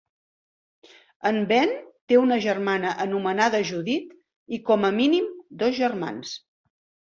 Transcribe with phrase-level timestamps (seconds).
[1.29, 1.73] En Ben
[2.13, 5.33] té una germana anomenada Judith i com a mínim
[5.65, 6.37] dos germans.